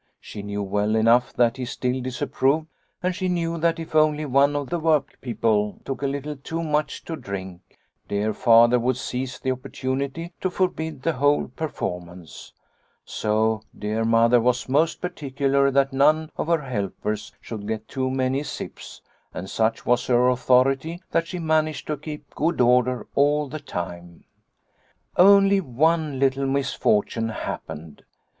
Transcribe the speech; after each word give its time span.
She 0.19 0.41
knew 0.41 0.63
well 0.63 0.95
enough 0.95 1.31
that 1.33 1.57
he 1.57 1.65
still 1.65 2.01
disapproved, 2.01 2.65
and 3.03 3.15
she 3.15 3.27
knew 3.29 3.59
that 3.59 3.77
if 3.77 3.93
only 3.93 4.25
one 4.25 4.55
of 4.55 4.71
the 4.71 4.79
workpeople 4.79 5.79
took 5.85 6.01
a 6.01 6.07
little 6.07 6.35
too 6.35 6.63
much 6.63 7.05
to 7.05 7.15
drink, 7.15 7.77
dear 8.07 8.33
Father 8.33 8.79
would 8.79 8.97
seize 8.97 9.37
the 9.37 9.51
opportunity 9.51 10.33
to 10.41 10.49
forbid 10.49 11.03
the 11.03 11.13
whole 11.13 11.49
per 11.49 11.67
formance. 11.69 12.51
So 13.05 13.61
dear 13.77 14.03
Mother 14.03 14.41
was 14.41 14.67
most 14.67 15.01
particular 15.01 15.69
that 15.69 15.93
none 15.93 16.31
of 16.35 16.47
her 16.47 16.63
helpers 16.63 17.31
should 17.39 17.67
get 17.67 17.87
too 17.87 18.09
many 18.09 18.41
sips, 18.41 19.03
and 19.35 19.47
such 19.47 19.85
was 19.85 20.07
her 20.07 20.29
authority 20.29 20.99
that 21.11 21.27
she 21.27 21.37
managed 21.37 21.85
to 21.85 21.95
keep 21.97 22.27
good 22.33 22.59
order 22.59 23.05
all 23.13 23.47
the 23.47 23.59
time." 23.59 24.23
Only 25.15 25.59
one 25.61 26.17
little 26.17 26.47
misfortune 26.47 27.29
happened. 27.29 28.01